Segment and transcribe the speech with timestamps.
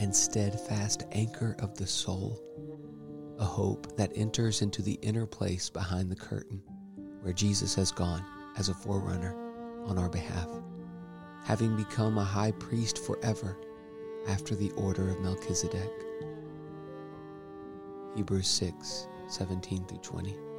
[0.00, 2.42] and steadfast anchor of the soul,
[3.38, 6.62] a hope that enters into the inner place behind the curtain
[7.20, 8.24] where Jesus has gone
[8.56, 9.36] as a forerunner
[9.84, 10.48] on our behalf,
[11.44, 13.58] having become a high priest forever
[14.26, 15.92] after the order of Melchizedek.
[18.16, 20.49] Hebrews 6 17 through 20.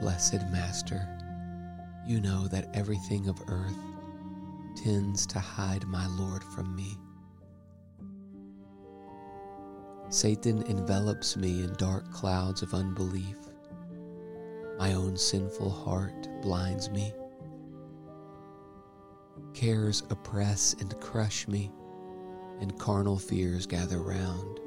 [0.00, 1.08] Blessed Master,
[2.06, 3.78] you know that everything of earth
[4.76, 6.96] tends to hide my Lord from me.
[10.10, 13.38] Satan envelops me in dark clouds of unbelief.
[14.78, 17.12] My own sinful heart blinds me.
[19.54, 21.72] Cares oppress and crush me,
[22.60, 24.60] and carnal fears gather round,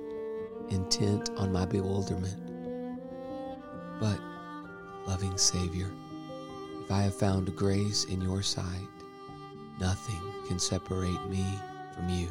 [0.70, 2.42] intent on my bewilderment.
[4.00, 4.20] But,
[5.10, 5.92] loving Savior,
[6.84, 8.88] if I have found grace in your sight,
[9.80, 11.46] Nothing can separate me
[11.96, 12.28] from you.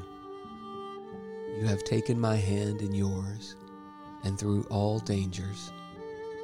[1.58, 3.56] You have taken my hand in yours,
[4.22, 5.72] and through all dangers,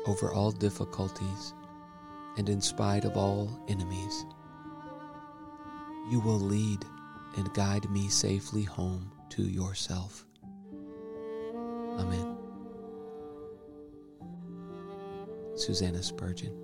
[0.06, 1.52] over all difficulties,
[2.38, 4.24] and in spite of all enemies,
[6.10, 6.84] you will lead
[7.36, 10.24] and guide me safely home to yourself.
[11.98, 12.43] Amen.
[15.56, 16.63] Susannah Spurgeon.